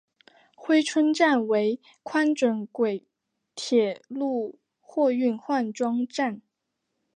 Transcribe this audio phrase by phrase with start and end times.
[0.55, 3.05] 珲春站为宽准轨
[3.53, 6.41] 铁路货运换装站。